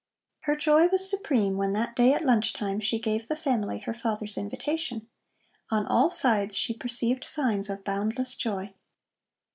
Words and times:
Her 0.39 0.55
joy 0.55 0.87
was 0.87 1.07
supreme 1.07 1.57
when 1.57 1.73
that 1.73 1.95
day 1.95 2.11
at 2.11 2.25
lunch 2.25 2.53
time 2.53 2.79
she 2.79 2.97
gave 2.97 3.27
the 3.27 3.35
family 3.35 3.77
her 3.81 3.93
father's 3.93 4.35
invitation. 4.35 5.07
On 5.69 5.85
all 5.85 6.09
sides 6.09 6.57
she 6.57 6.73
perceived 6.73 7.23
signs 7.23 7.69
of 7.69 7.83
boundless 7.83 8.33
joy. 8.33 8.73